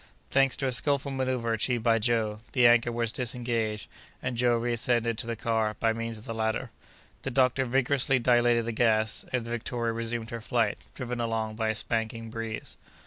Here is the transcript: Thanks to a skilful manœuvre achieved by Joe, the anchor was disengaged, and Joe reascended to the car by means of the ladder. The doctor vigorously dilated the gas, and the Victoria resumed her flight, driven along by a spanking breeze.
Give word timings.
Thanks 0.31 0.57
to 0.57 0.65
a 0.65 0.71
skilful 0.71 1.11
manœuvre 1.11 1.53
achieved 1.53 1.83
by 1.83 1.99
Joe, 1.99 2.39
the 2.53 2.65
anchor 2.65 2.91
was 2.91 3.11
disengaged, 3.11 3.85
and 4.19 4.35
Joe 4.35 4.57
reascended 4.57 5.15
to 5.19 5.27
the 5.27 5.35
car 5.35 5.75
by 5.79 5.93
means 5.93 6.17
of 6.17 6.25
the 6.25 6.33
ladder. 6.33 6.71
The 7.21 7.29
doctor 7.29 7.65
vigorously 7.65 8.17
dilated 8.17 8.65
the 8.65 8.71
gas, 8.71 9.25
and 9.31 9.45
the 9.45 9.51
Victoria 9.51 9.93
resumed 9.93 10.31
her 10.31 10.41
flight, 10.41 10.79
driven 10.95 11.21
along 11.21 11.55
by 11.55 11.69
a 11.69 11.75
spanking 11.75 12.31
breeze. 12.31 12.77